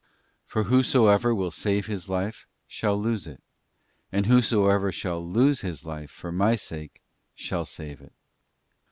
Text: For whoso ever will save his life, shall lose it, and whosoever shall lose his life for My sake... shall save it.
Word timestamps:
For 0.47 0.63
whoso 0.63 1.05
ever 1.09 1.35
will 1.35 1.51
save 1.51 1.85
his 1.85 2.09
life, 2.09 2.47
shall 2.65 2.99
lose 2.99 3.27
it, 3.27 3.39
and 4.11 4.25
whosoever 4.25 4.91
shall 4.91 5.23
lose 5.23 5.61
his 5.61 5.85
life 5.85 6.09
for 6.09 6.31
My 6.31 6.55
sake... 6.55 7.03
shall 7.35 7.65
save 7.65 8.01
it. 8.01 8.13